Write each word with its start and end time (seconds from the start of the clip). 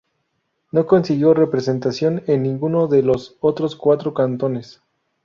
No 0.71 0.87
consiguió 0.87 1.35
representación 1.35 2.23
en 2.25 2.41
ninguno 2.41 2.87
de 2.87 3.03
los 3.03 3.37
otros 3.39 3.75
cuatro 3.75 4.15
cantones. 4.15 4.81